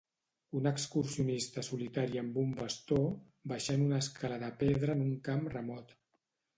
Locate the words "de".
4.49-4.53